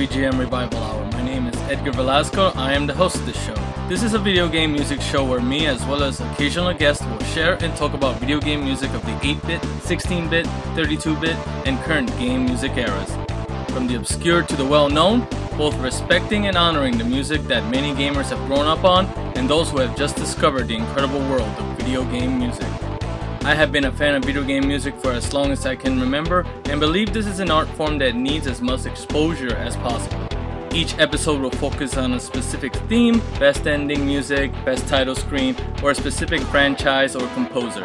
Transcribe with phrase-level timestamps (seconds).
[0.00, 1.04] VGM Revival Hour.
[1.12, 2.52] My name is Edgar Velasco.
[2.56, 3.54] I am the host of this show.
[3.86, 7.22] This is a video game music show where me, as well as occasional guests, will
[7.34, 11.36] share and talk about video game music of the 8 bit, 16 bit, 32 bit,
[11.66, 13.14] and current game music eras.
[13.74, 15.28] From the obscure to the well known,
[15.58, 19.04] both respecting and honoring the music that many gamers have grown up on
[19.36, 22.69] and those who have just discovered the incredible world of video game music.
[23.42, 25.98] I have been a fan of video game music for as long as I can
[25.98, 30.28] remember and believe this is an art form that needs as much exposure as possible.
[30.74, 35.92] Each episode will focus on a specific theme, best ending music, best title screen, or
[35.92, 37.84] a specific franchise or composer.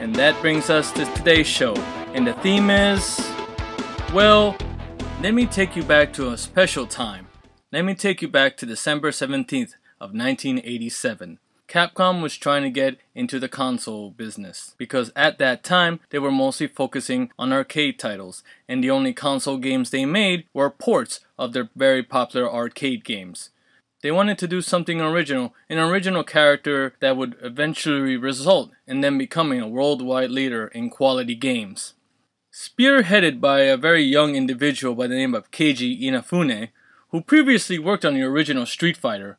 [0.00, 1.74] And that brings us to today's show.
[2.14, 3.20] And the theme is.
[4.14, 4.56] Well,
[5.20, 7.26] let me take you back to a special time.
[7.72, 11.38] Let me take you back to December 17th of 1987.
[11.72, 16.30] Capcom was trying to get into the console business because at that time they were
[16.30, 21.54] mostly focusing on arcade titles, and the only console games they made were ports of
[21.54, 23.48] their very popular arcade games.
[24.02, 29.16] They wanted to do something original, an original character that would eventually result in them
[29.16, 31.94] becoming a worldwide leader in quality games.
[32.52, 36.68] Spearheaded by a very young individual by the name of Keiji Inafune,
[37.12, 39.38] who previously worked on the original Street Fighter,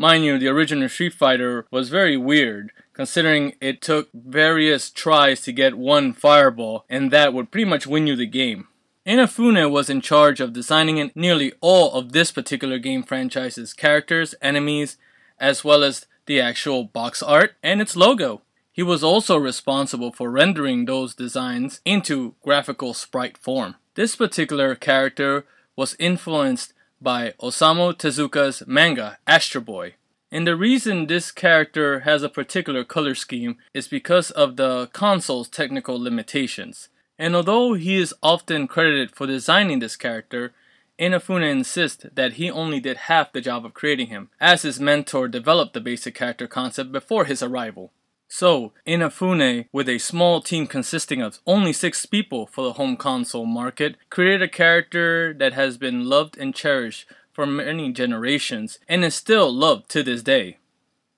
[0.00, 5.52] Mind you, the original Street Fighter was very weird, considering it took various tries to
[5.52, 8.68] get one fireball, and that would pretty much win you the game.
[9.06, 14.96] Inafune was in charge of designing nearly all of this particular game franchise's characters, enemies,
[15.38, 18.40] as well as the actual box art and its logo.
[18.72, 23.74] He was also responsible for rendering those designs into graphical sprite form.
[23.96, 25.44] This particular character
[25.76, 29.94] was influenced by Osamu Tezuka's manga Astro Boy.
[30.30, 35.48] And the reason this character has a particular color scheme is because of the console's
[35.48, 36.88] technical limitations.
[37.18, 40.52] And although he is often credited for designing this character,
[40.98, 45.28] Inafune insists that he only did half the job of creating him, as his mentor
[45.28, 47.90] developed the basic character concept before his arrival.
[48.32, 53.44] So, Inafune, with a small team consisting of only six people for the home console
[53.44, 59.16] market, created a character that has been loved and cherished for many generations and is
[59.16, 60.58] still loved to this day.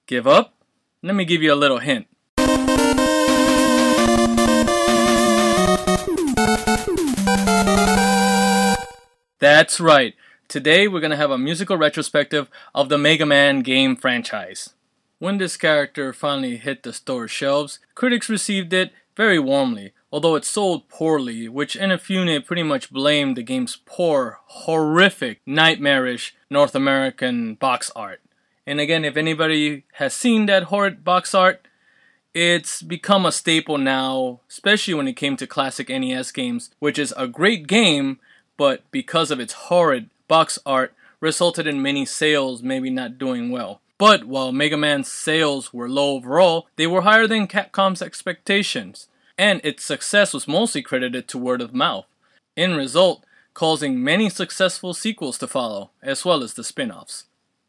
[0.06, 0.55] Give up?
[1.03, 2.06] Let me give you a little hint.
[9.39, 10.15] That's right.
[10.49, 14.71] Today we're going to have a musical retrospective of the Mega Man game franchise.
[15.22, 20.44] When this character finally hit the store shelves, critics received it very warmly, although it
[20.44, 27.88] sold poorly, which Inafune pretty much blamed the game's poor, horrific, nightmarish North American box
[27.94, 28.21] art.
[28.66, 31.69] And again, if anybody has seen that horrid box art,
[32.34, 37.15] it's become a staple now, especially when it came to classic NES games, which is
[37.16, 38.19] a great game,
[38.56, 43.81] but because of its horrid box art, resulted in many sales maybe not doing well.
[44.03, 49.07] But while Mega Man's sales were low overall, they were higher than Capcom's expectations,
[49.39, 52.07] and its success was mostly credited to word of mouth.
[52.57, 53.25] In result,
[53.55, 57.27] causing many successful sequels to follow, as well as the spin-offs.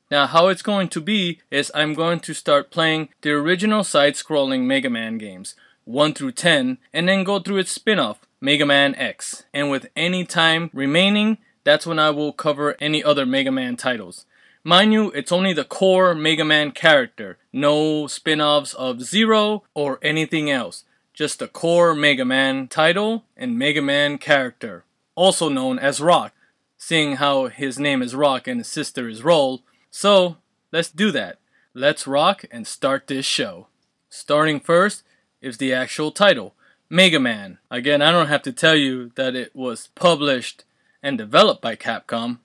[0.10, 4.62] Now, how it's going to be is I'm going to start playing the original side-scrolling
[4.62, 5.54] Mega Man games,
[5.86, 9.44] 1 through 10, and then go through its spin-off, Mega Man X.
[9.54, 14.26] And with any time remaining, that's when I will cover any other Mega Man titles.
[14.66, 20.00] Mind you, it's only the core Mega Man character, no spin offs of Zero or
[20.02, 20.86] anything else.
[21.14, 24.86] Just the core Mega Man title and Mega Man character,
[25.16, 26.34] also known as Rock,
[26.78, 29.64] seeing how his name is Rock and his sister is Roll.
[29.92, 30.38] So,
[30.72, 31.40] let's do that.
[31.74, 33.68] Let's rock and start this show.
[34.10, 35.04] Starting first
[35.42, 36.54] is the actual title
[36.90, 37.58] Mega Man.
[37.70, 40.64] Again, I don't have to tell you that it was published
[41.02, 42.38] and developed by Capcom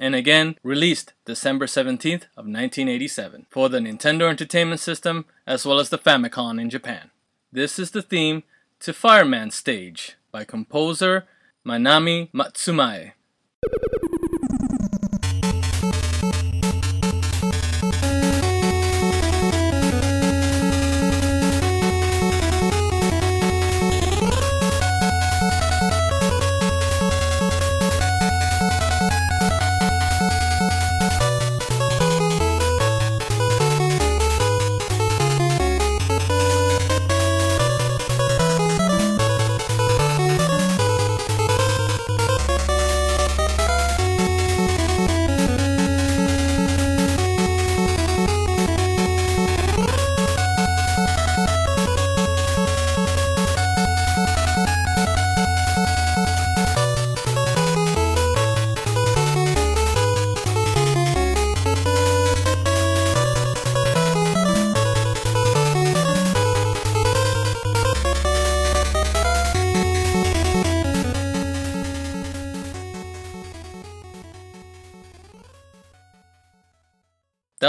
[0.00, 5.90] and again released December 17th of 1987 for the Nintendo Entertainment System as well as
[5.90, 7.10] the Famicom in Japan.
[7.52, 8.42] This is the theme
[8.80, 11.26] to Fireman Stage by composer
[11.66, 13.12] Manami Matsumae.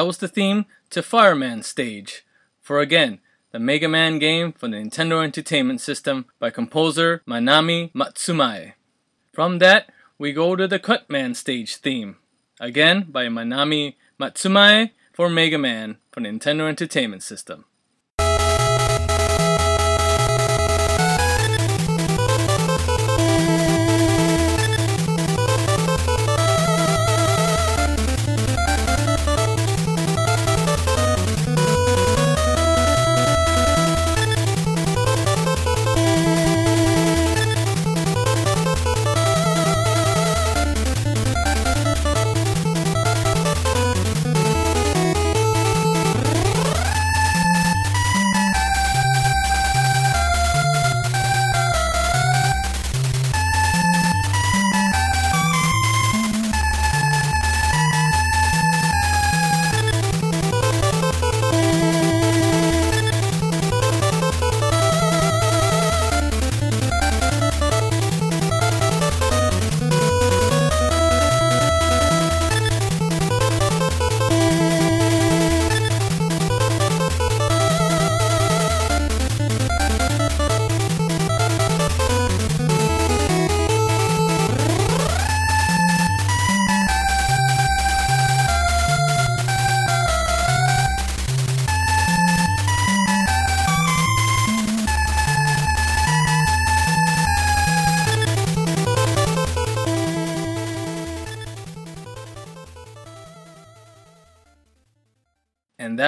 [0.02, 2.26] That was the theme to Fireman Stage,
[2.60, 3.20] for again,
[3.52, 8.74] the Mega Man game for the Nintendo Entertainment System by composer Manami Matsumae.
[9.32, 12.18] From that, we go to the Cutman Stage theme,
[12.60, 17.66] again by Manami Matsumae for Mega Man for Nintendo Entertainment System.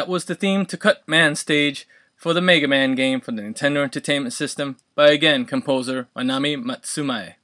[0.03, 3.41] That was the theme to Cut Man Stage for the Mega Man game for the
[3.41, 7.35] Nintendo Entertainment System by again composer Manami Matsumae.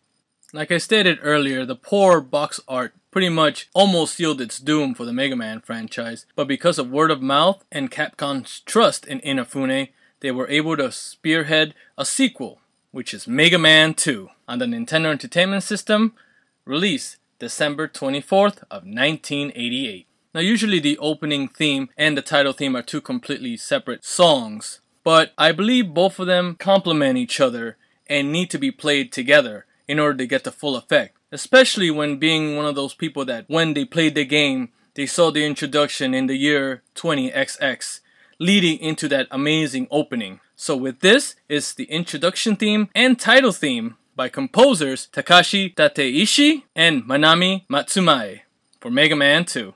[0.51, 5.05] Like I stated earlier, the poor box art pretty much almost sealed its doom for
[5.05, 9.91] the Mega Man franchise, but because of word of mouth and Capcom's trust in Inafune,
[10.19, 12.59] they were able to spearhead a sequel,
[12.91, 16.13] which is Mega Man 2, on the Nintendo Entertainment System,
[16.65, 20.08] released December 24th of 1988.
[20.39, 25.33] Now usually the opening theme and the title theme are two completely separate songs, but
[25.37, 27.75] I believe both of them complement each other
[28.07, 31.17] and need to be played together in order to get the full effect.
[31.29, 35.29] Especially when being one of those people that when they played the game, they saw
[35.29, 37.99] the introduction in the year 20XX,
[38.39, 40.39] leading into that amazing opening.
[40.55, 47.03] So with this is the introduction theme and title theme by composers Takashi Tateishi and
[47.03, 48.43] Manami Matsumae
[48.79, 49.73] for Mega Man 2.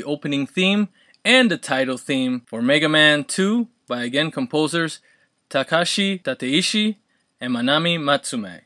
[0.00, 0.88] The opening theme
[1.26, 5.00] and the title theme for Mega Man 2 by again composers
[5.50, 6.96] Takashi Tateishi
[7.38, 8.62] and Manami Matsumae.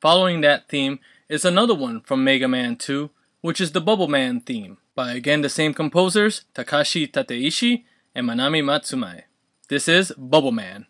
[0.00, 0.98] Following that theme
[1.28, 3.10] is another one from Mega Man 2,
[3.42, 8.62] which is the Bubble Man theme by again the same composers Takashi Tateishi and Manami
[8.62, 9.24] Matsumae.
[9.68, 10.86] This is Bubble Man.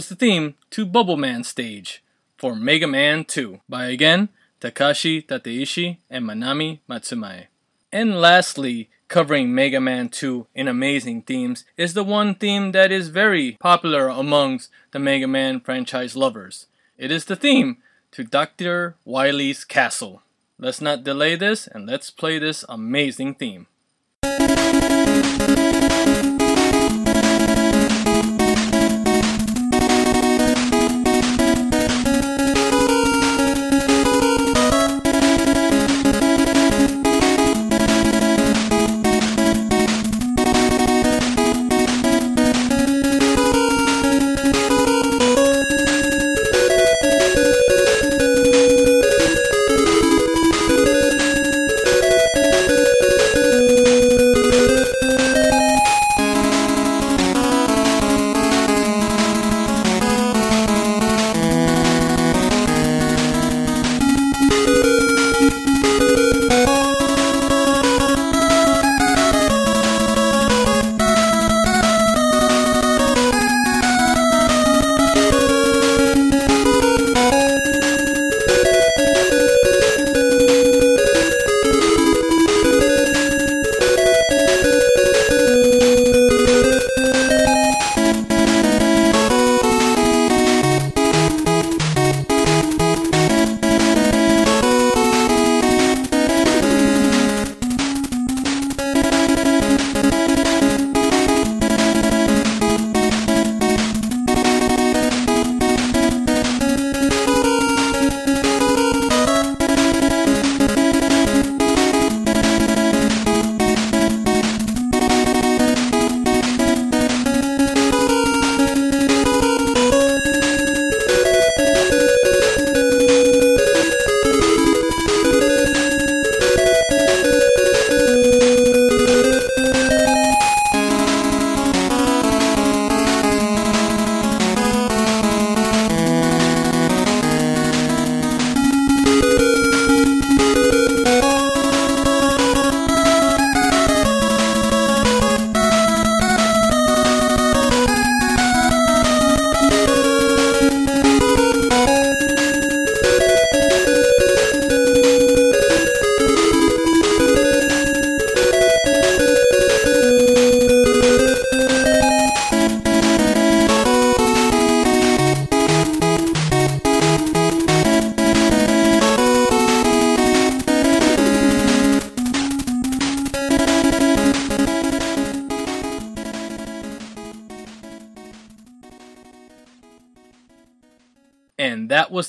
[0.00, 2.02] Was the theme to Bubble Man Stage
[2.38, 7.48] for Mega Man 2 by again Takashi Tateishi and Manami Matsumae.
[7.92, 13.08] And lastly, covering Mega Man 2 in amazing themes is the one theme that is
[13.08, 16.64] very popular amongst the Mega Man franchise lovers.
[16.96, 17.76] It is the theme
[18.12, 18.96] to Dr.
[19.04, 20.22] Wily's Castle.
[20.58, 23.66] Let's not delay this and let's play this amazing theme.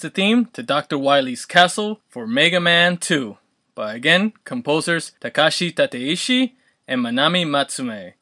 [0.01, 0.97] The theme to Dr.
[0.97, 3.37] Wily's Castle for Mega Man 2
[3.75, 6.53] by again composers Takashi Tateishi
[6.87, 8.13] and Manami Matsumae.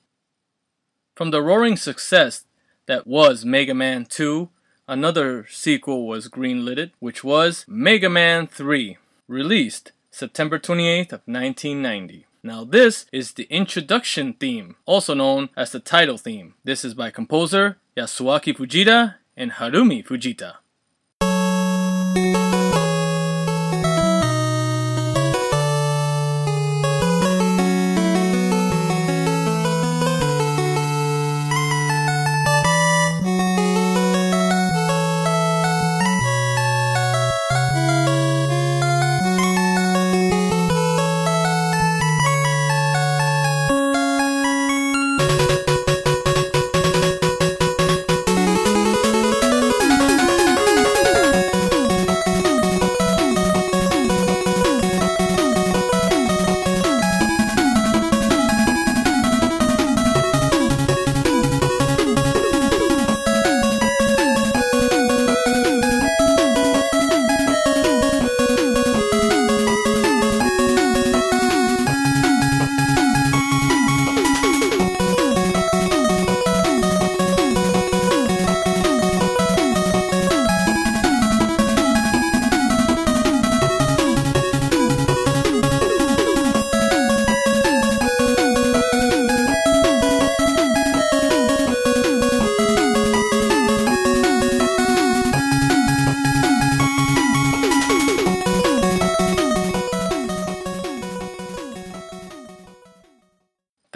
[1.16, 2.44] From the roaring success
[2.86, 4.50] that was Mega Man 2,
[4.90, 12.26] another sequel was greenlit, which was Mega Man 3, released September 28th of 1990.
[12.44, 16.56] Now this is the introduction theme, also known as the title theme.
[16.66, 20.56] This is by composer Yasuaki Fujita and Harumi Fujita.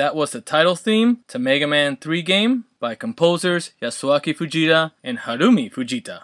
[0.03, 5.19] That was the title theme to Mega Man 3 game by composers Yasuaki Fujita and
[5.19, 6.23] Harumi Fujita.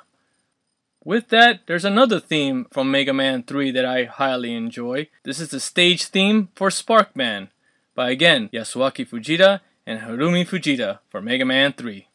[1.06, 5.08] With that, there's another theme from Mega Man 3 that I highly enjoy.
[5.24, 7.52] This is the stage theme for Sparkman
[7.96, 12.10] by again Yasuaki Fujita and Harumi Fujita for Mega Man 3.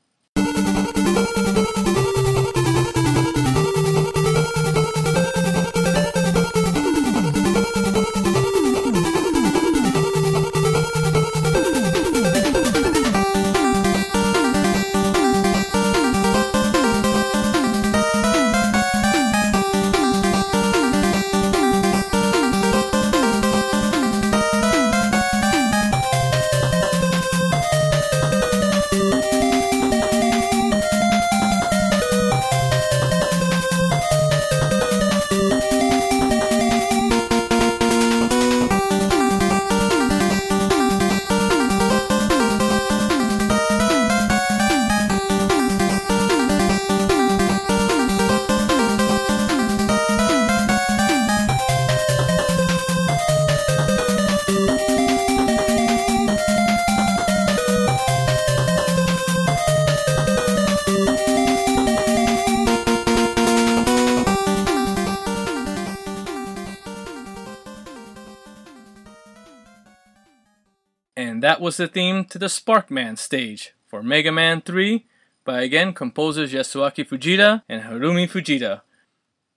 [71.65, 75.07] Was the theme to the Sparkman stage for Mega Man 3
[75.47, 78.83] by again composers Yasuaki Fujita and Harumi Fujita.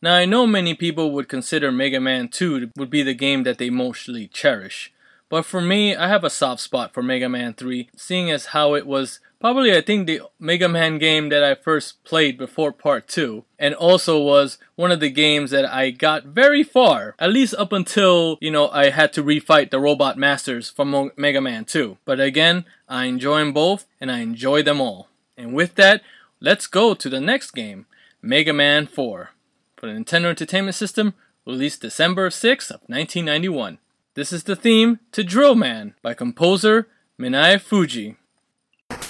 [0.02, 3.58] Now I know many people would consider Mega Man 2 would be the game that
[3.58, 4.94] they mostly cherish.
[5.28, 8.74] But for me, I have a soft spot for Mega Man 3, seeing as how
[8.74, 13.08] it was probably I think the Mega Man game that I first played before part
[13.08, 17.54] 2 and also was one of the games that I got very far at least
[17.56, 21.98] up until you know I had to refight the robot masters from Mega Man 2
[22.06, 25.10] but again I enjoy them both and I enjoy them all.
[25.38, 26.02] And with that
[26.40, 27.86] let's go to the next game
[28.22, 29.32] Mega Man 4
[29.76, 31.14] for the Nintendo Entertainment System
[31.46, 33.78] released December 6th of 1991
[34.16, 36.88] this is the theme to Drill Man by composer
[37.20, 38.16] Minae Fujii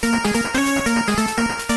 [0.08, 1.67] うん。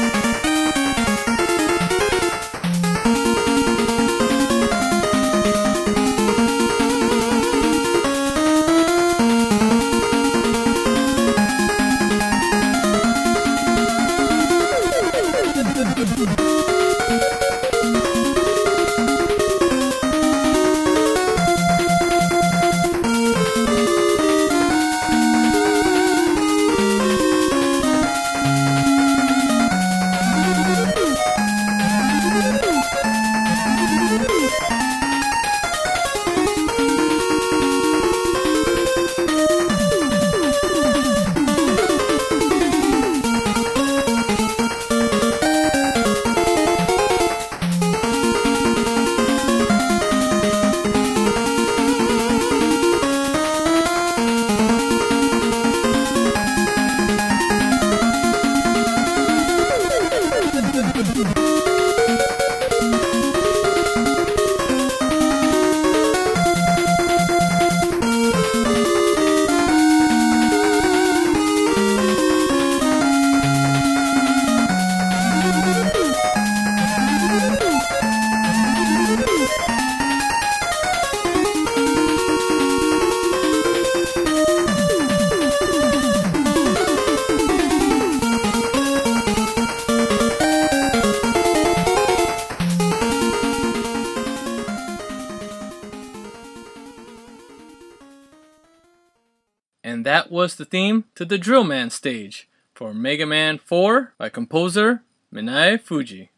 [100.72, 105.04] Theme to the Drill Man stage for Mega Man 4 by composer
[105.34, 106.30] Minae Fujii.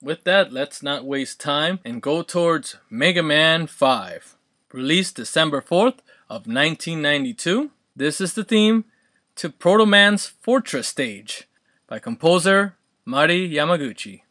[0.00, 4.36] With that, let's not waste time and go towards Mega Man 5.
[4.72, 5.98] Released December 4th
[6.30, 8.86] of 1992, this is the theme
[9.36, 11.46] to Proto Man's Fortress stage
[11.86, 14.22] by composer Mari Yamaguchi.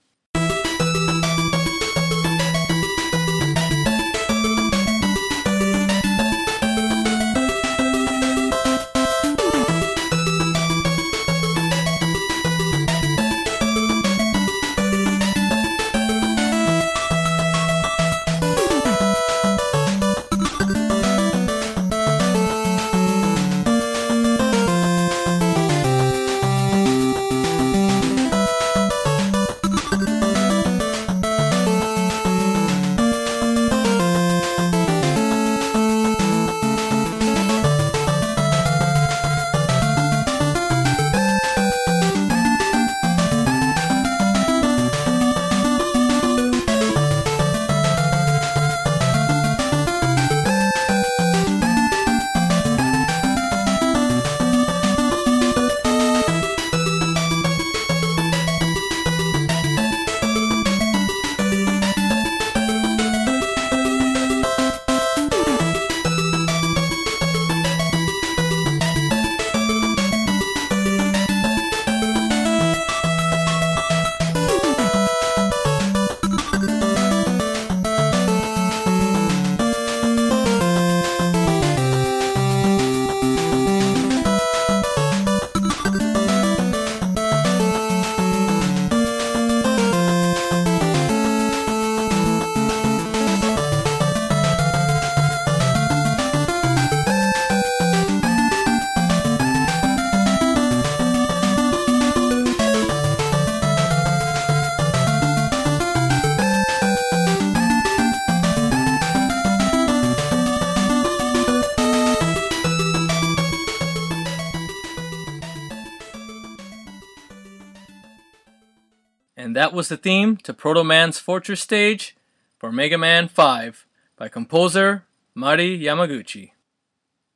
[119.71, 122.17] That was the theme to Proto Man's Fortress stage
[122.59, 123.85] for Mega Man 5
[124.17, 126.51] by composer Mari Yamaguchi.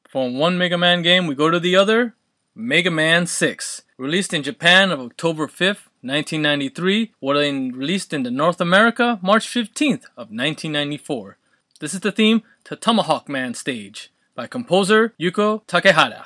[0.09, 2.13] From one Mega Man game, we go to the other
[2.53, 8.59] Mega Man 6, released in Japan on October 5th, 1993, was released in the North
[8.59, 11.37] America March 15th of 1994.
[11.79, 16.25] This is the theme to Tomahawk Man stage by composer Yuko Takehara.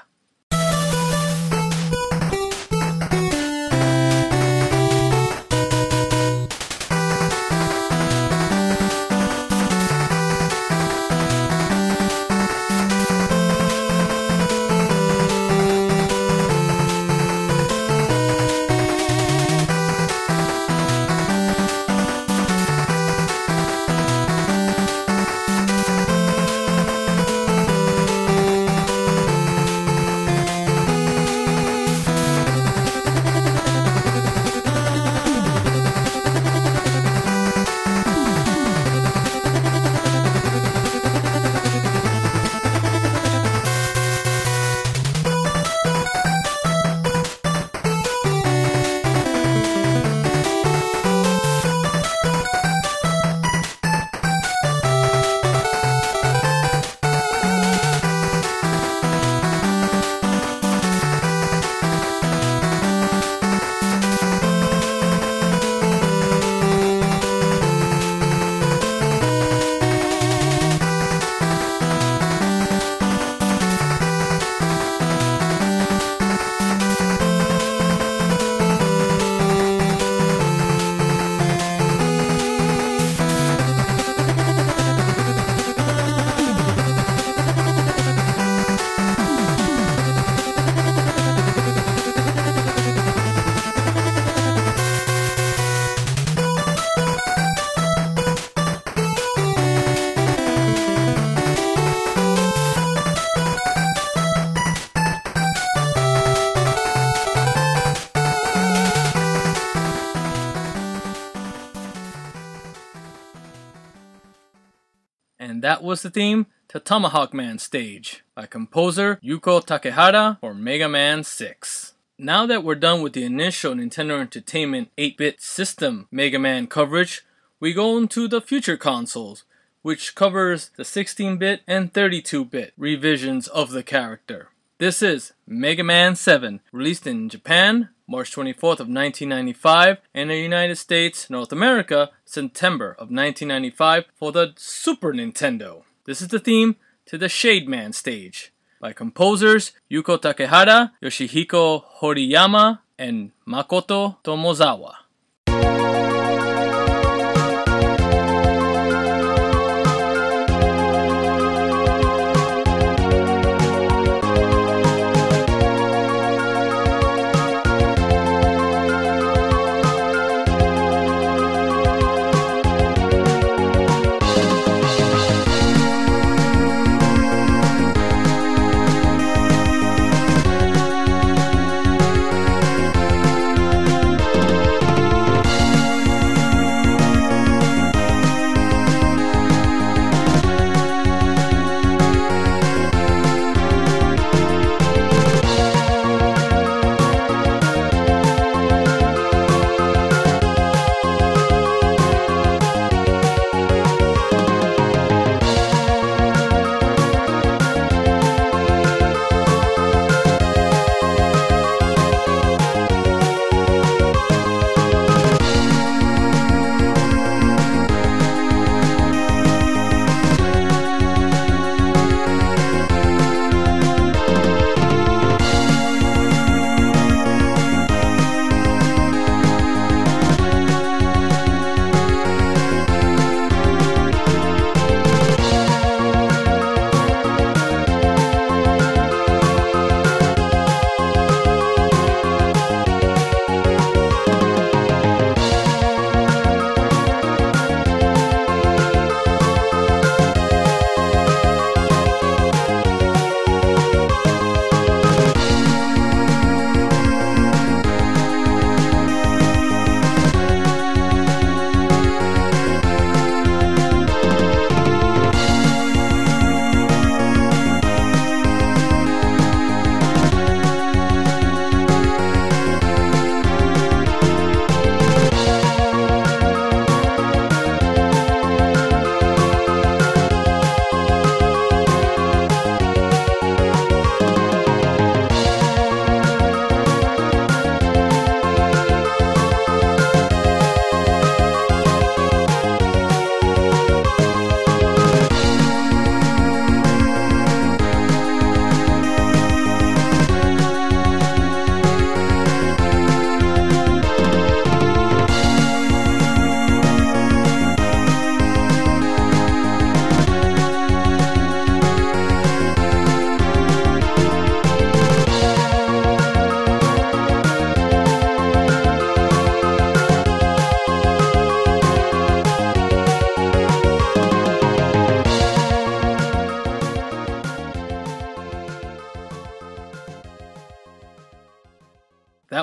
[115.90, 121.94] Was the theme to Tomahawk Man stage by composer Yuko Takehara for Mega Man 6.
[122.16, 127.26] Now that we're done with the initial Nintendo Entertainment 8 bit system Mega Man coverage,
[127.60, 129.46] we go into the future consoles,
[129.82, 134.50] which covers the 16 bit and 32 bit revisions of the character.
[134.78, 140.78] This is Mega Man 7, released in Japan March 24th of 1995, and the United
[140.78, 145.84] States, North America, September of 1995 for the Super Nintendo.
[146.06, 152.80] This is the theme to the Shade Man stage by composers Yuko Takehara, Yoshihiko Horiyama,
[152.98, 154.99] and Makoto Tomozawa.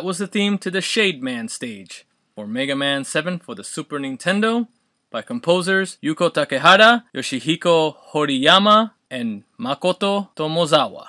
[0.07, 3.99] Was the theme to the Shade Man stage for Mega Man 7 for the Super
[3.99, 4.69] Nintendo
[5.11, 11.07] by composers Yuko Takehara, Yoshihiko Horiyama, and Makoto Tomozawa.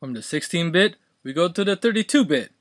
[0.00, 2.52] From the 16 bit, we go to the 32 bit,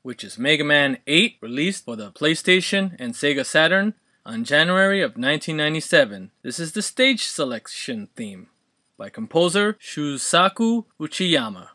[0.00, 3.92] which is Mega Man 8, released for the PlayStation and Sega Saturn
[4.24, 6.30] on January of 1997.
[6.40, 8.48] This is the stage selection theme
[8.96, 11.68] by composer Shusaku Uchiyama.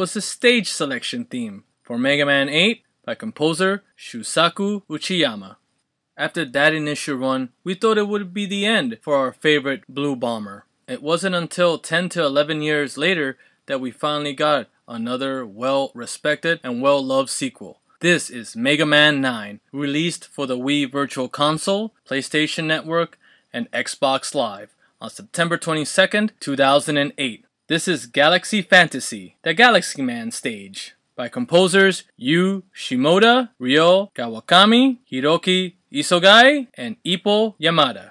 [0.00, 5.56] Was the stage selection theme for Mega Man 8 by composer Shusaku Uchiyama.
[6.16, 10.16] After that initial run, we thought it would be the end for our favorite Blue
[10.16, 10.64] Bomber.
[10.88, 13.36] It wasn't until 10 to 11 years later
[13.66, 17.80] that we finally got another well respected and well loved sequel.
[18.00, 23.18] This is Mega Man 9, released for the Wii Virtual Console, PlayStation Network,
[23.52, 27.44] and Xbox Live on September 22nd, 2008.
[27.70, 35.74] This is Galaxy Fantasy, the Galaxy Man stage, by composers Yu Shimoda, Ryo Kawakami, Hiroki
[35.92, 38.10] Isogai, and Ippo Yamada.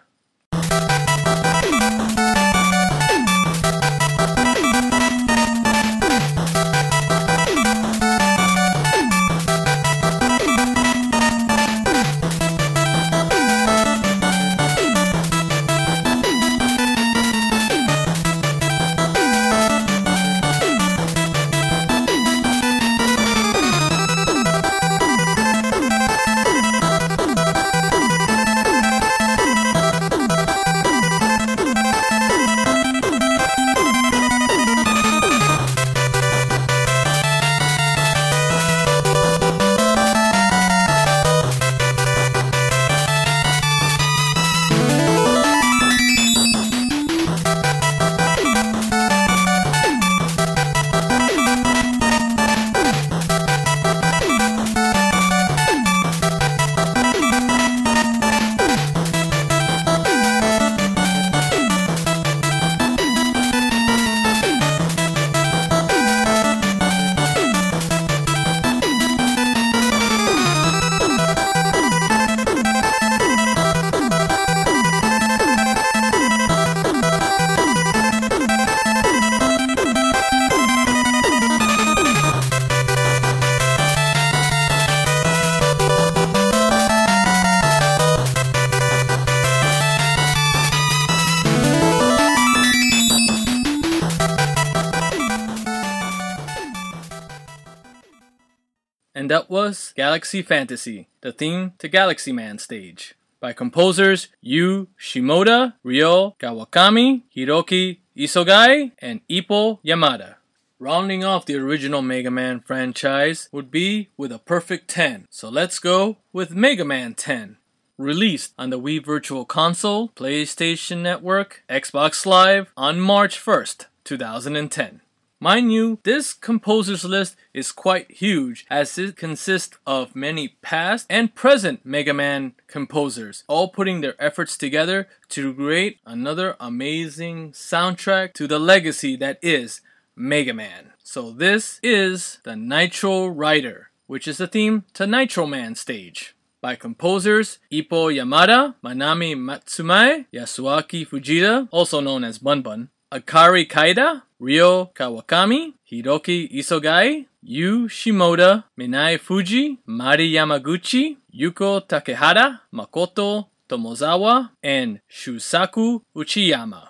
[100.10, 108.00] Galaxy Fantasy, the theme to Galaxy Man stage, by composers Yu Shimoda, Ryo Kawakami, Hiroki
[108.18, 110.38] Isogai, and Ippo Yamada.
[110.80, 115.78] Rounding off the original Mega Man franchise would be with a perfect 10, so let's
[115.78, 117.58] go with Mega Man 10.
[118.00, 125.02] Released on the Wii Virtual Console, PlayStation Network, Xbox Live on March 1st, 2010.
[125.42, 131.34] Mind you, this composers list is quite huge as it consists of many past and
[131.34, 138.48] present Mega Man composers, all putting their efforts together to create another amazing soundtrack to
[138.48, 139.80] the legacy that is
[140.14, 140.92] Mega Man.
[141.02, 146.76] So this is the Nitro Rider, which is the theme to Nitro Man stage by
[146.76, 154.90] composers Ippo Yamada, Manami Matsumae, Yasuaki Fujita, also known as Bun Bun, Akari Kaida, Ryo
[154.94, 166.02] Kawakami, Hiroki Isogai, Yu Shimoda, Minae Fujii, Mari Yamaguchi, Yuko Takehara, Makoto Tomozawa, and Shusaku
[166.16, 166.89] Uchiyama.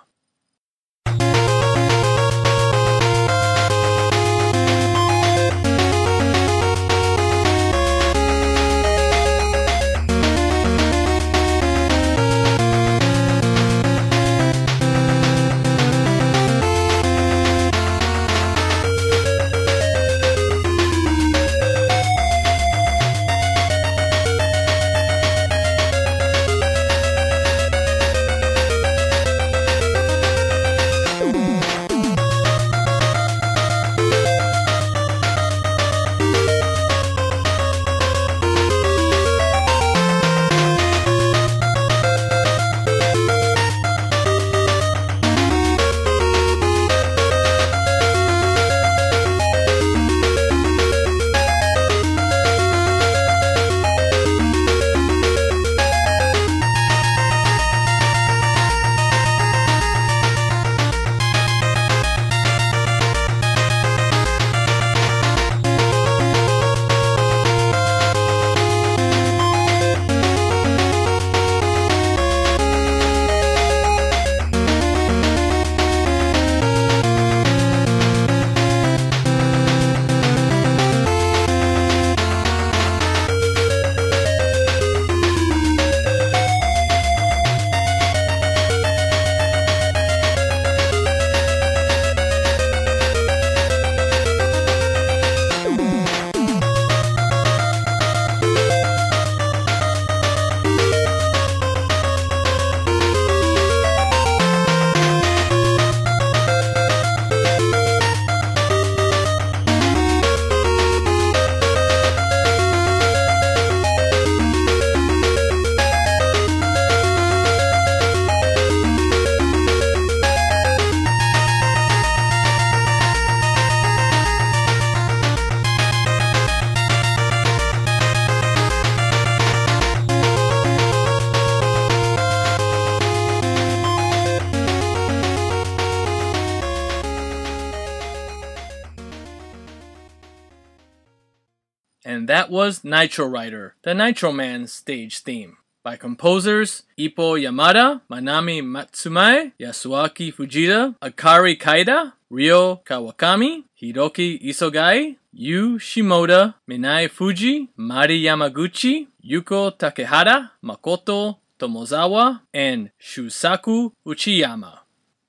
[142.50, 145.58] Was Nitro Rider, the Nitro Man stage theme.
[145.84, 155.78] By composers Ippo Yamada, Manami Matsumae, Yasuaki Fujita, Akari Kaida, Ryo Kawakami, Hiroki Isogai, Yu
[155.78, 164.80] Shimoda, Minae Fujii, Mari Yamaguchi, Yuko Takehara, Makoto Tomozawa, and Shusaku Uchiyama.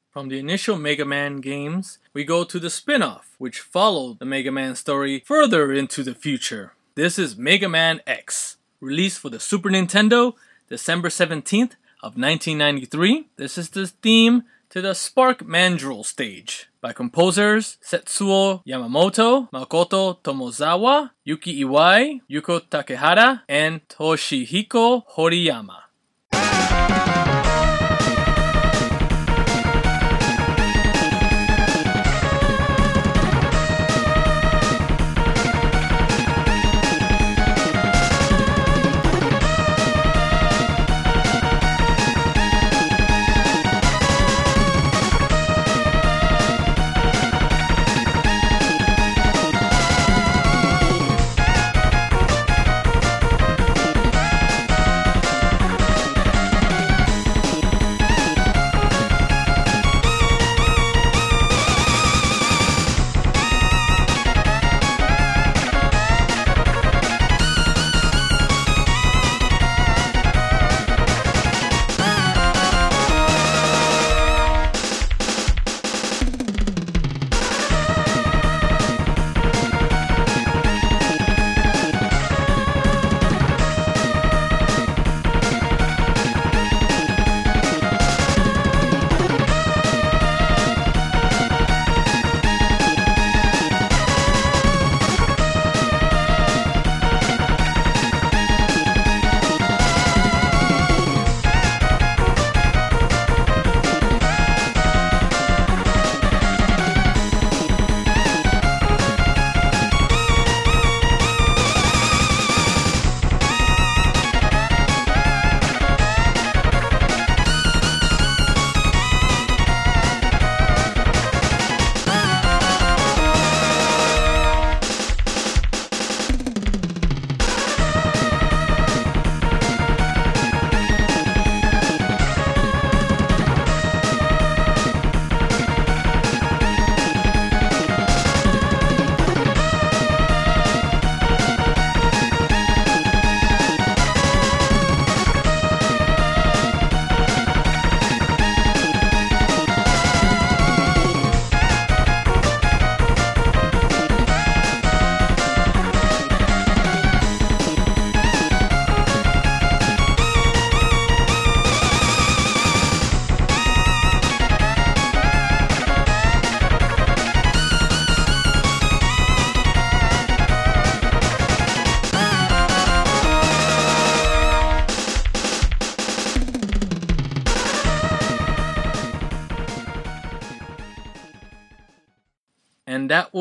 [0.10, 4.26] From the initial Mega Man games, we go to the spin off, which followed the
[4.26, 6.74] Mega Man story further into the future.
[6.94, 10.34] This is Mega Man X, released for the Super Nintendo
[10.68, 13.30] December 17th of 1993.
[13.38, 21.12] This is the theme to the Spark Mandrill stage by composers Setsuo Yamamoto, Makoto Tomozawa,
[21.24, 25.81] Yuki Iwai, Yuko Takehara, and Toshihiko Horiyama.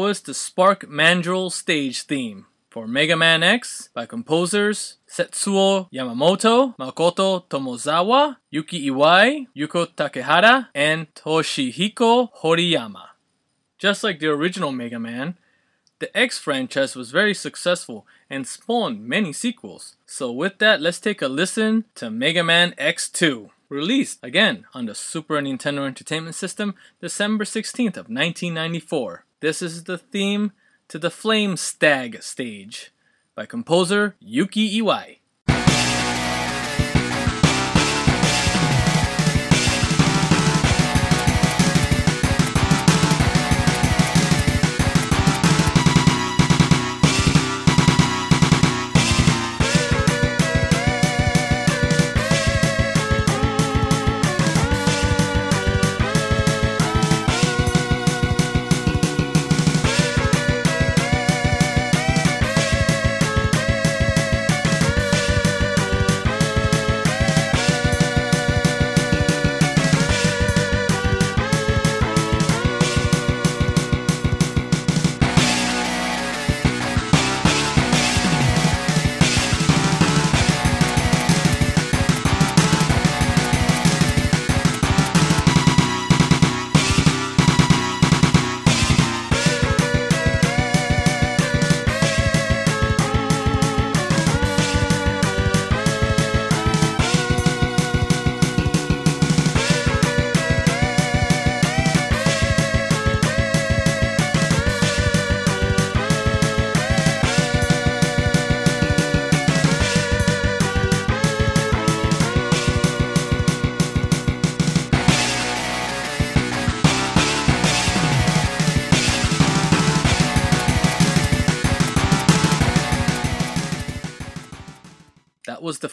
[0.00, 7.44] Was the Spark Mandrill stage theme for Mega Man X by composers Setsuo Yamamoto, Makoto
[7.50, 13.08] Tomozawa, Yuki Iwai, Yuko Takehara, and Toshihiko Horiyama.
[13.76, 15.36] Just like the original Mega Man,
[15.98, 19.96] the X franchise was very successful and spawned many sequels.
[20.06, 24.94] So with that, let's take a listen to Mega Man X2, released again on the
[24.94, 29.26] Super Nintendo Entertainment System December 16th of 1994.
[29.40, 30.52] This is the theme
[30.88, 32.92] to the Flame Stag stage
[33.34, 35.19] by composer Yuki Iwai.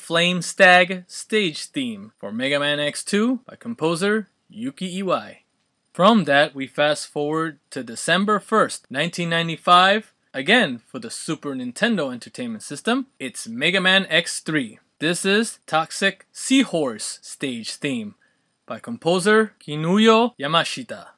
[0.07, 5.39] Flame Stag stage theme for Mega Man X2 by composer Yuki Iwai.
[5.91, 12.63] From that, we fast forward to December 1st, 1995, again for the Super Nintendo Entertainment
[12.63, 13.07] System.
[13.19, 14.77] It's Mega Man X3.
[14.99, 18.15] This is Toxic Seahorse stage theme
[18.65, 21.16] by composer Kinuyo Yamashita.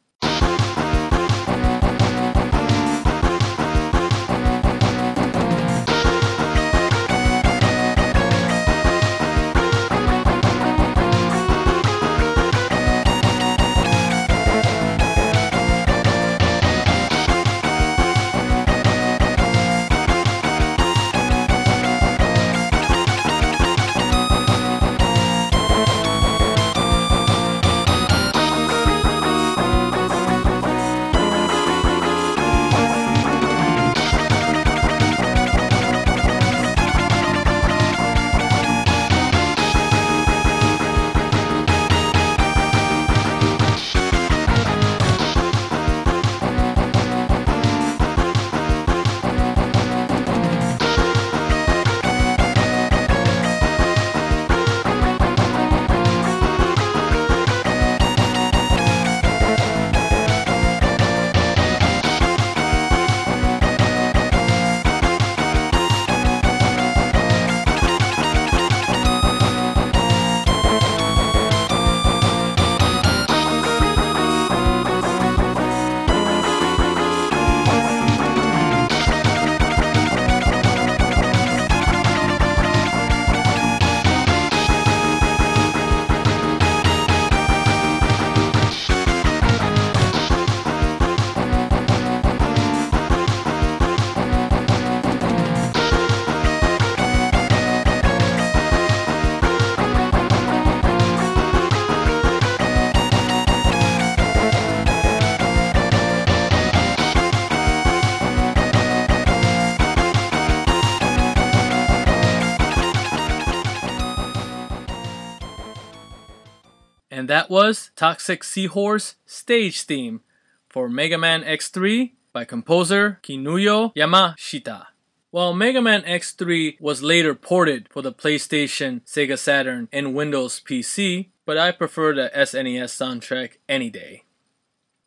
[117.30, 120.22] That was Toxic Seahorse stage theme
[120.68, 124.88] for Mega Man X3 by composer Kinuyo Yamashita.
[125.30, 131.28] While Mega Man X3 was later ported for the PlayStation, Sega Saturn, and Windows PC,
[131.46, 134.24] but I prefer the SNES soundtrack any day.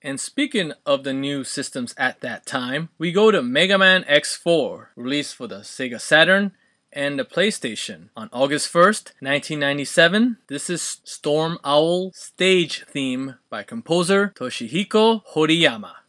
[0.01, 4.87] And speaking of the new systems at that time, we go to Mega Man X4,
[4.95, 6.53] released for the Sega Saturn
[6.93, 10.37] and the PlayStation on August 1st, 1997.
[10.49, 16.02] This is Storm Owl stage theme by composer Toshihiko Horiyama.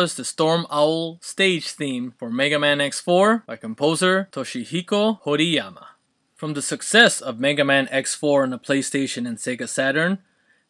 [0.00, 5.88] Was the Storm Owl stage theme for Mega Man X4 by composer Toshihiko Horiyama.
[6.34, 10.20] From the success of Mega Man X4 on the PlayStation and Sega Saturn,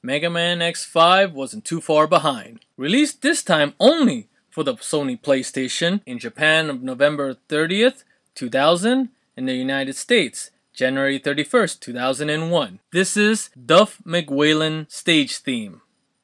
[0.02, 2.64] Mega Man X5 wasn't too far behind.
[2.76, 8.02] Released this time only for the Sony PlayStation in Japan on November 30th,
[8.34, 12.80] 2000, in the United States January 31st, 2001.
[12.90, 15.82] This is Duff McWhalen stage theme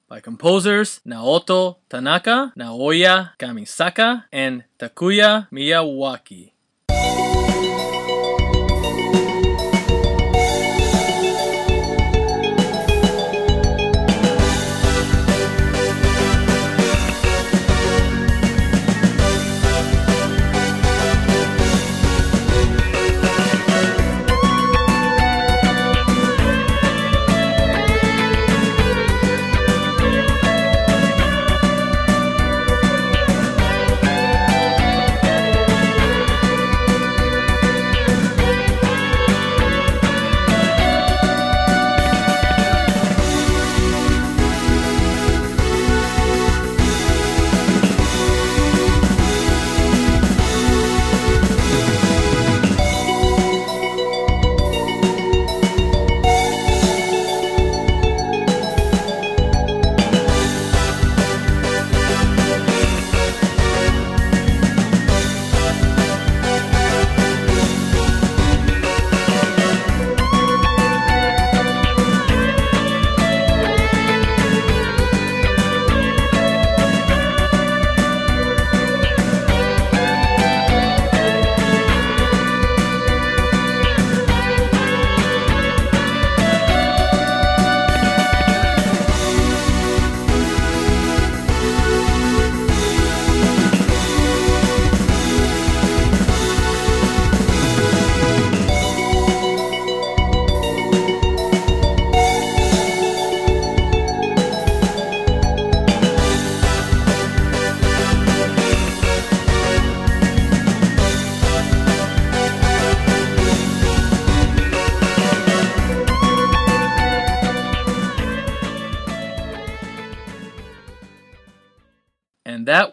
[0.08, 6.52] by composers Naoto Tanaka, Naoya Kamisaka, and Takuya Miyawaki.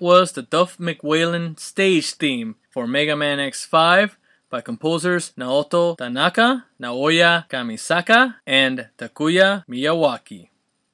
[0.03, 4.17] Was the Duff McWhalen stage theme for Mega Man X5
[4.49, 10.49] by composers Naoto Tanaka, Naoya Kamisaka, and Takuya Miyawaki.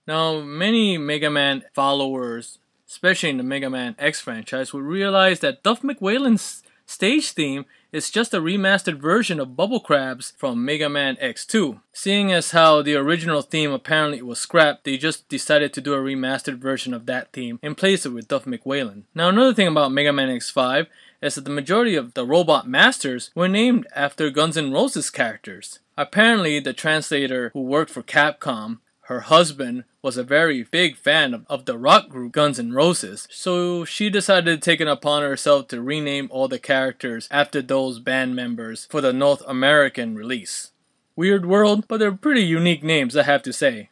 [0.06, 5.64] Now, many Mega Man followers, especially in the Mega Man X franchise, would realize that
[5.64, 11.16] Duff McWhalen's stage theme is just a remastered version of Bubble Crabs from Mega Man
[11.16, 11.82] X2.
[11.92, 15.98] Seeing as how the original theme apparently was scrapped, they just decided to do a
[15.98, 19.04] remastered version of that theme and place it with Duff McWhalen.
[19.16, 20.88] Now another thing about Mega Man X5
[21.22, 25.80] is that the majority of the robot masters were named after Guns N' Roses characters.
[25.98, 28.80] Apparently, the translator who worked for Capcom
[29.10, 33.28] her husband was a very big fan of, of, the rock group Guns N' Roses,
[33.32, 37.98] so she decided to take it upon herself to rename all the characters after those
[38.00, 40.74] band members for the North American release.
[41.16, 43.90] Weird world, but they're pretty unique names, I have to say.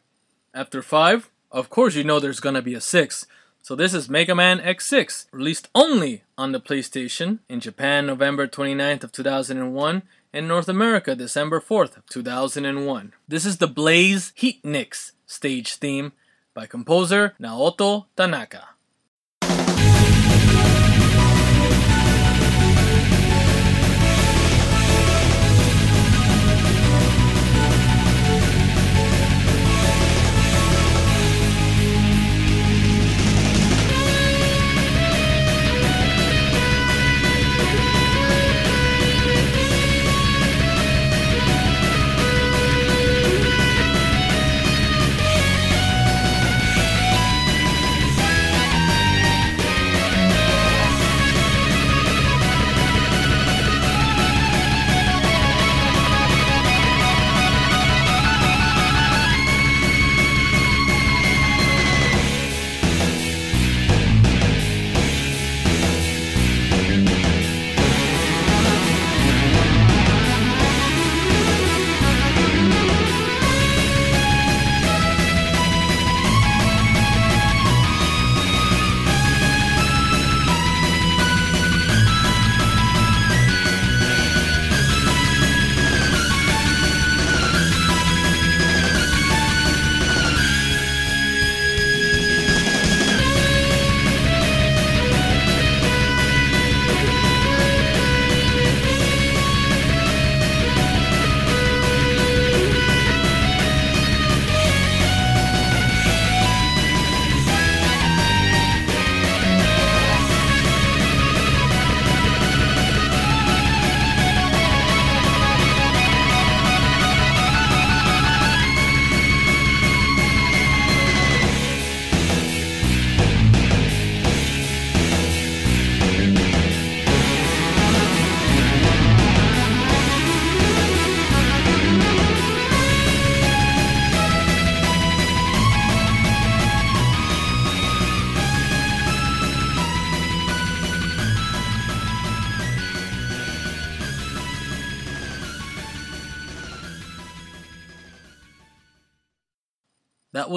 [0.54, 3.26] After 5, of course you know there's gonna be a 6,
[3.60, 9.02] so this is Mega Man X6, released only on the PlayStation in Japan November 29th
[9.02, 10.02] of 2001
[10.32, 13.12] in North America December 4th, 2001.
[13.26, 16.12] This is the Blaze Heatnix stage theme
[16.54, 18.68] by composer Naoto Tanaka.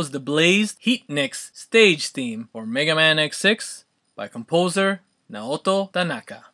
[0.01, 3.83] Was the Blazed Heatnix stage theme for Mega Man X6
[4.15, 6.45] by composer Naoto Tanaka.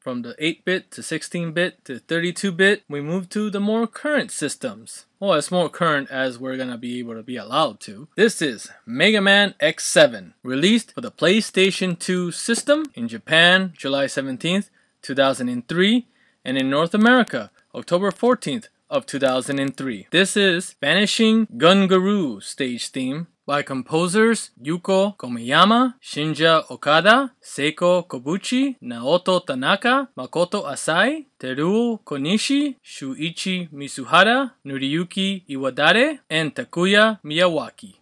[0.00, 3.86] From the 8 bit to 16 bit to 32 bit, we move to the more
[3.86, 5.04] current systems.
[5.20, 8.08] Well, as more current as we're gonna be able to be allowed to.
[8.16, 14.70] This is Mega Man X7, released for the PlayStation 2 system in Japan July 17th,
[15.02, 16.06] 2003,
[16.42, 20.08] and in North America October 14th of 2003.
[20.10, 29.44] This is Vanishing Gungaroo stage theme by composers Yuko Komiyama, Shinya Okada, Seiko Kobuchi, Naoto
[29.44, 37.94] Tanaka, Makoto Asai, Teruo Konishi, Shuichi Misuhara, Noriyuki Iwadare, and Takuya Miyawaki.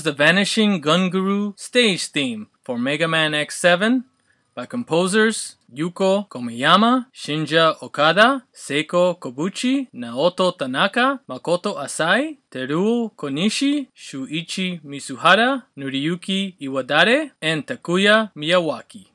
[0.00, 4.04] Was the Vanishing Gungaroo stage theme for Mega Man X7
[4.54, 14.80] by composers Yuko Komiyama, Shinya Okada, Seiko Kobuchi, Naoto Tanaka, Makoto Asai, Teruo Konishi, Shuichi
[14.82, 19.08] Misuhara, Noriyuki Iwadare, and Takuya Miyawaki.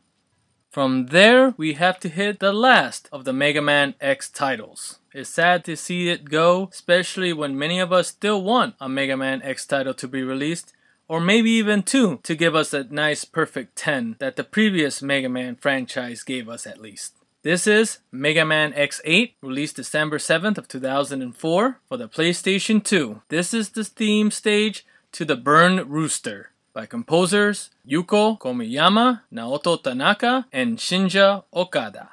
[0.69, 4.99] From there, we have to hit the last of the Mega Man X titles.
[5.18, 9.16] It's sad to see it go, especially when many of us still want a Mega
[9.16, 10.74] Man X title to be released,
[11.07, 15.30] or maybe even two to give us that nice perfect 10 that the previous Mega
[15.30, 17.13] Man franchise gave us at least.
[17.43, 23.22] This is Mega Man X8, released December 7th of 2004 for the PlayStation 2.
[23.30, 30.45] This is the theme stage to The Burned Rooster by composers Yuko Komiyama, Naoto Tanaka,
[30.51, 32.09] and Shinya Okada.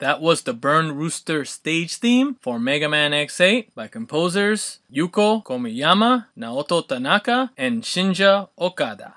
[0.00, 6.24] That was the Burn Rooster stage theme for Mega Man X8 by composers Yuko Komiyama,
[6.34, 9.16] Naoto Tanaka, and Shinya Okada.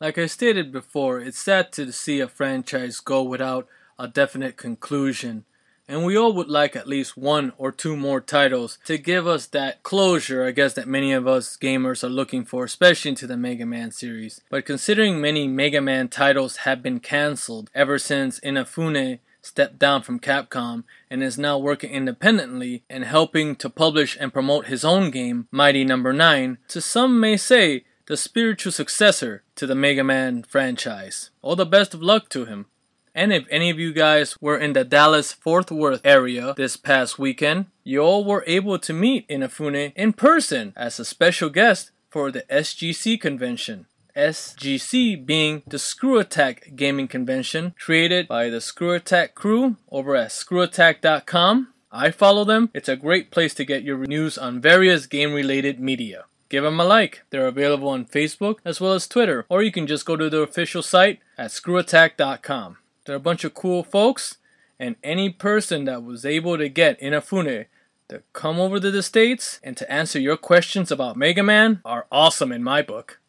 [0.00, 5.44] Like I stated before, it's sad to see a franchise go without a definite conclusion,
[5.86, 9.44] and we all would like at least one or two more titles to give us
[9.48, 13.36] that closure, I guess, that many of us gamers are looking for, especially into the
[13.36, 14.40] Mega Man series.
[14.48, 20.20] But considering many Mega Man titles have been cancelled ever since Inafune stepped down from
[20.20, 25.48] Capcom and is now working independently and helping to publish and promote his own game,
[25.50, 26.18] Mighty Number no.
[26.18, 31.30] 9, to some may say the spiritual successor to the Mega Man franchise.
[31.42, 32.66] All the best of luck to him.
[33.14, 37.18] And if any of you guys were in the Dallas Fort Worth area this past
[37.18, 42.30] weekend, you all were able to meet Inafune in person as a special guest for
[42.30, 43.86] the SGC convention.
[44.18, 50.30] SGC being the Screw Attack gaming convention created by the Screw Attack crew over at
[50.30, 51.68] screwattack.com.
[51.92, 52.70] I follow them.
[52.74, 56.24] It's a great place to get your news on various game related media.
[56.48, 57.22] Give them a like.
[57.30, 60.42] They're available on Facebook as well as Twitter, or you can just go to their
[60.42, 62.78] official site at screwattack.com.
[63.04, 64.38] They're a bunch of cool folks,
[64.80, 67.66] and any person that was able to get Inafune
[68.08, 72.06] to come over to the States and to answer your questions about Mega Man are
[72.10, 73.20] awesome in my book.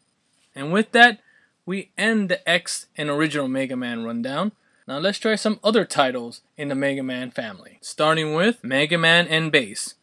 [0.56, 1.20] And with that,
[1.66, 4.52] we end the X and original Mega Man rundown.
[4.88, 9.28] Now let's try some other titles in the Mega Man family, starting with Mega Man
[9.28, 9.94] and Bass,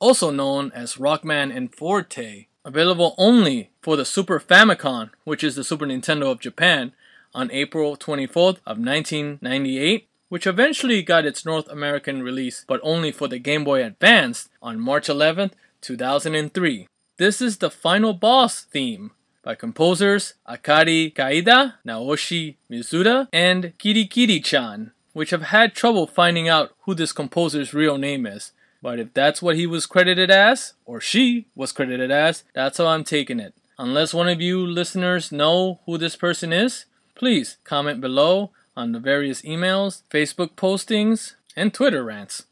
[0.00, 5.62] also known as Rockman and Forte, available only for the Super Famicom, which is the
[5.62, 6.92] Super Nintendo of Japan,
[7.34, 13.28] on April 24th of 1998, which eventually got its North American release, but only for
[13.28, 16.88] the Game Boy Advance on March 11th, 2003.
[17.16, 25.30] This is the final boss theme by composers Akari Kaida, Naoshi Mizuta, and Kirikiri-chan, which
[25.30, 28.52] have had trouble finding out who this composer's real name is.
[28.80, 32.86] But if that's what he was credited as, or she was credited as, that's how
[32.86, 33.54] I'm taking it.
[33.78, 38.98] Unless one of you listeners know who this person is, please comment below on the
[38.98, 42.44] various emails, Facebook postings, and Twitter rants.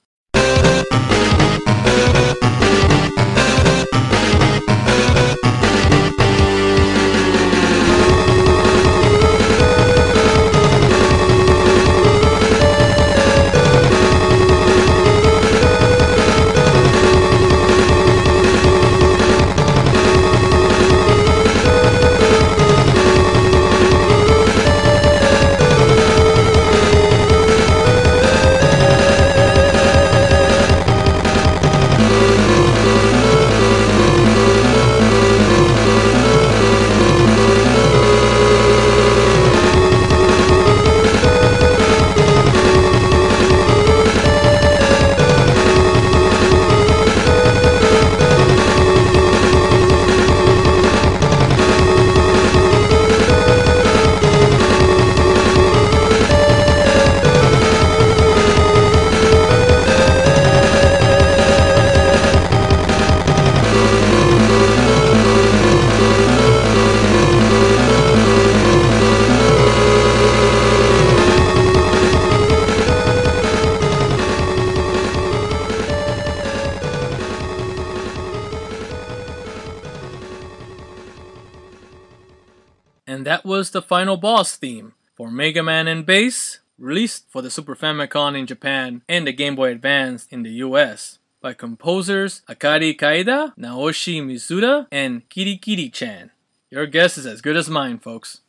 [83.60, 88.34] Was the final boss theme for Mega Man N Bass, released for the Super Famicom
[88.34, 94.22] in Japan and the Game Boy Advance in the US by composers Akari Kaida, Naoshi
[94.22, 96.30] Mizuta, and Kirikiri-chan.
[96.70, 98.40] Your guess is as good as mine, folks.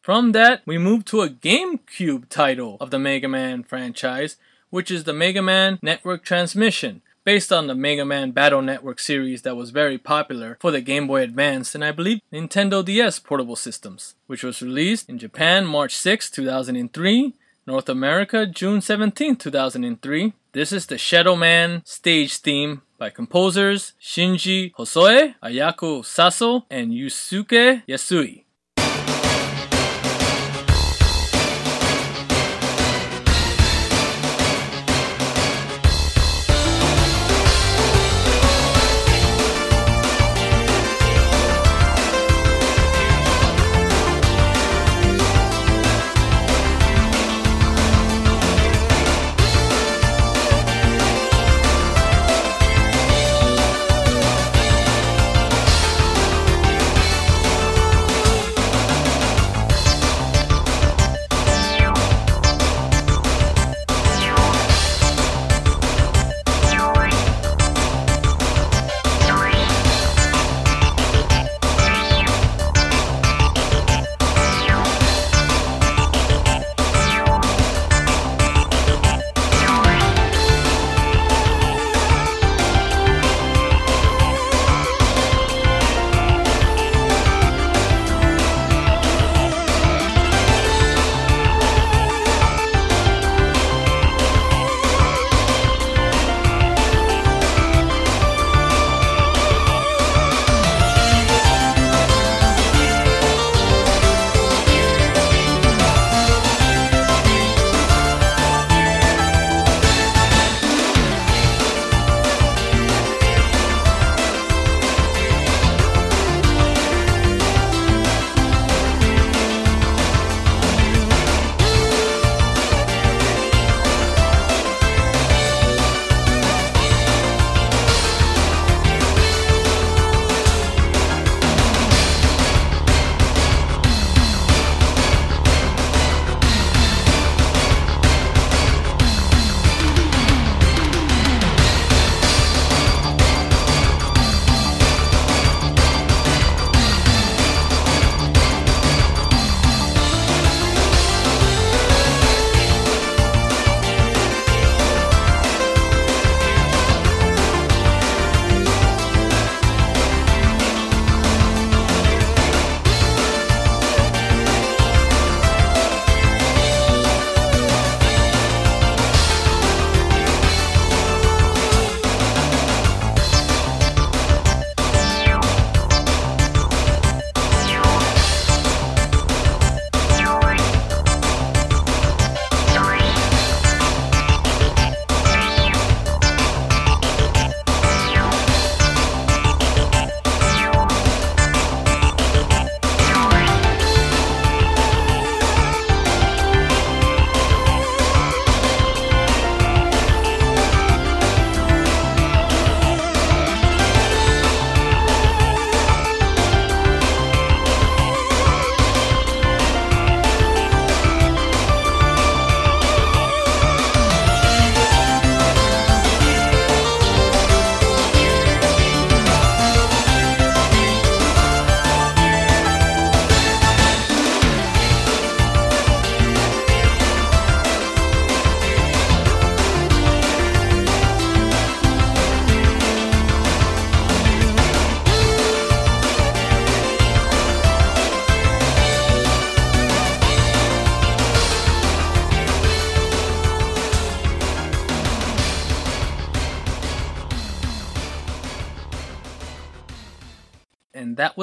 [0.00, 4.36] From that, we move to a GameCube title of the Mega Man franchise,
[4.70, 9.42] which is the Mega Man Network Transmission, based on the Mega Man Battle Network series
[9.42, 13.56] that was very popular for the Game Boy Advance and I believe Nintendo DS portable
[13.56, 17.34] systems, which was released in Japan March 6, 2003,
[17.66, 20.34] North America June 17, 2003.
[20.52, 27.82] This is the Shadow Man stage theme by composers Shinji Hosoe, Ayako Saso, and Yusuke
[27.88, 28.45] Yasui.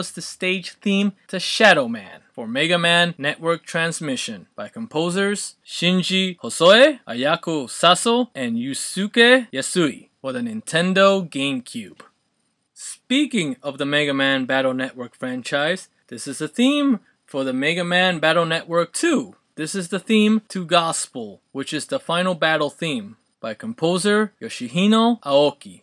[0.04, 6.38] Was the stage theme to Shadow Man for Mega Man Network Transmission by composers Shinji
[6.39, 12.01] Hosoe, Ayako Saso, and Yusuke Yasui for the Nintendo GameCube.
[12.74, 17.86] Speaking of the Mega Man Battle Network franchise, this is a theme for the Mega
[17.86, 19.36] Man Battle Network 2.
[19.56, 25.22] This is the theme to Gospel, which is the final battle theme by composer Yoshihino
[25.22, 25.82] Aoki.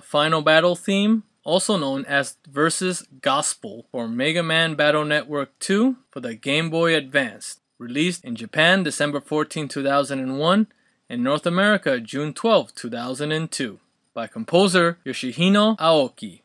[0.00, 6.20] Final battle theme, also known as Versus Gospel for Mega Man Battle Network 2 for
[6.20, 10.66] the Game Boy Advance, released in Japan December 14, 2001,
[11.08, 13.80] and North America June 12, 2002,
[14.14, 16.42] by composer Yoshihino Aoki.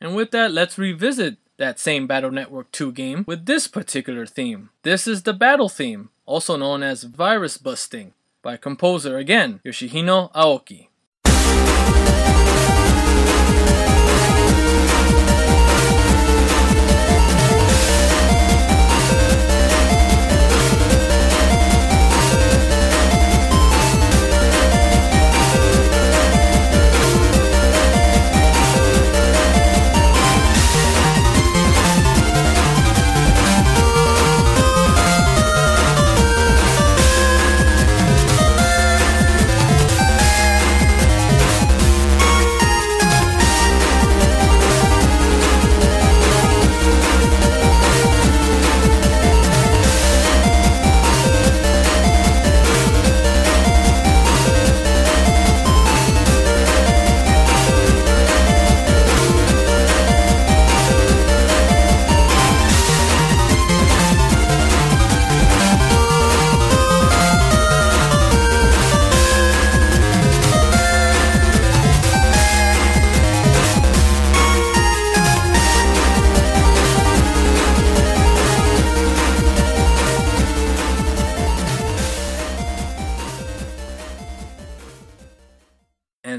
[0.00, 4.70] And with that, let's revisit that same Battle Network 2 game with this particular theme.
[4.82, 8.12] This is the battle theme, also known as Virus Busting,
[8.42, 10.88] by composer again Yoshihino Aoki.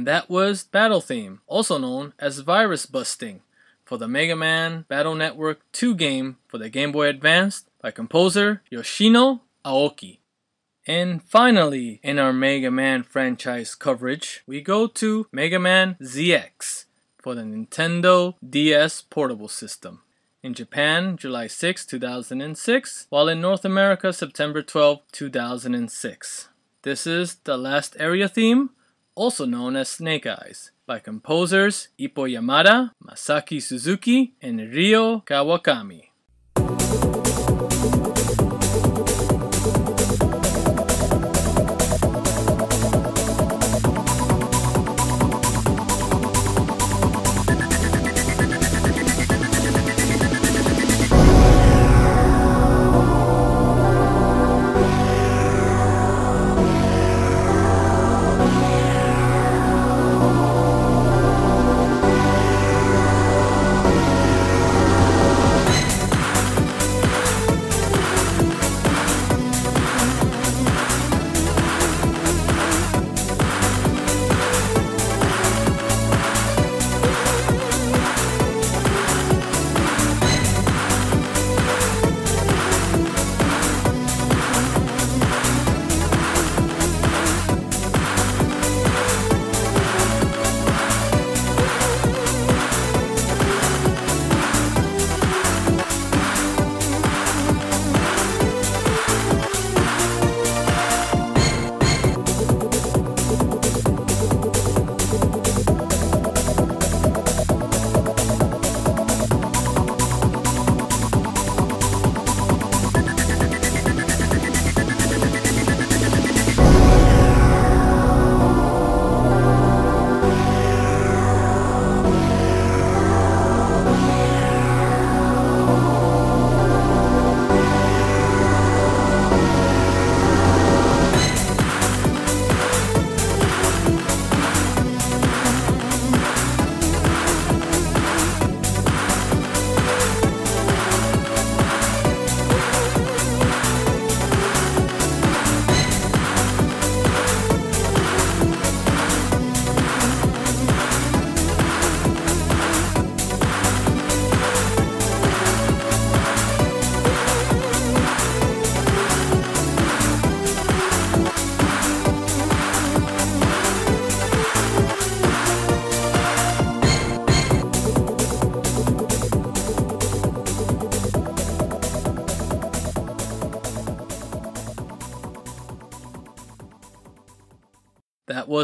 [0.06, 3.42] And that was Battle Theme, also known as Virus Busting,
[3.84, 8.62] for the Mega Man Battle Network 2 game for the Game Boy Advance by composer
[8.70, 10.20] Yoshino Aoki.
[10.86, 16.86] And finally, in our Mega Man franchise coverage, we go to Mega Man ZX
[17.18, 20.04] for the Nintendo DS Portable System.
[20.44, 26.50] In Japan, July 6, 2006, while in North America, September 12, 2006.
[26.84, 28.70] This is the last area theme
[29.16, 36.10] also known as Snake Eyes, by composers Ippo Yamada, Masaki Suzuki, and Ryo Kawakami.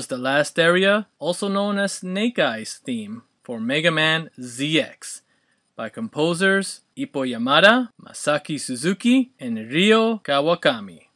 [0.01, 5.21] Was the last area, also known as Snake Eyes theme for Mega Man ZX
[5.75, 11.10] by composers Ippo Yamada, Masaki Suzuki, and Ryo Kawakami.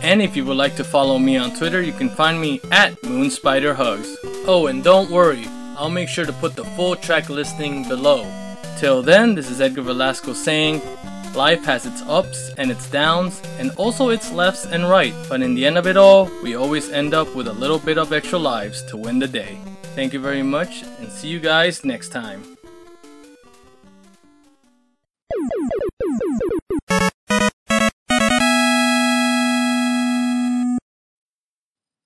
[0.00, 2.94] And if you would like to follow me on Twitter, you can find me at
[3.02, 4.16] MoonSpiderHugs.
[4.46, 5.46] Oh, and don't worry,
[5.76, 8.24] I'll make sure to put the full track listing below.
[8.78, 10.82] Till then, this is Edgar Velasco saying,
[11.34, 15.54] Life has its ups and its downs, and also its lefts and right, but in
[15.54, 18.38] the end of it all, we always end up with a little bit of extra
[18.38, 19.58] lives to win the day.
[19.94, 22.56] Thank you very much, and see you guys next time.